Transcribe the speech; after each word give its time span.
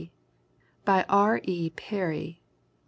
By 0.83 1.05
R. 1.09 1.41
E. 1.43 1.69
Peary. 1.69 2.41